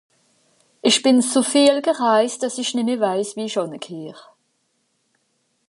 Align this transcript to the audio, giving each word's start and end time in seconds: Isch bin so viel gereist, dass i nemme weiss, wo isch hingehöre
Isch 0.81 1.03
bin 1.03 1.21
so 1.21 1.43
viel 1.49 1.77
gereist, 1.87 2.39
dass 2.43 2.57
i 2.61 2.65
nemme 2.75 2.95
weiss, 3.03 3.35
wo 3.35 3.41
isch 3.45 3.57
hingehöre 3.59 4.23